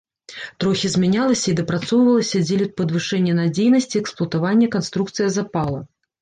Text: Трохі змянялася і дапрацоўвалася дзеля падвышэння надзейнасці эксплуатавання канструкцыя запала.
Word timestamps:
Трохі 0.63 0.87
змянялася 0.93 1.45
і 1.51 1.53
дапрацоўвалася 1.59 2.41
дзеля 2.47 2.67
падвышэння 2.81 3.37
надзейнасці 3.41 4.01
эксплуатавання 4.03 4.67
канструкцыя 4.79 5.29
запала. 5.37 5.79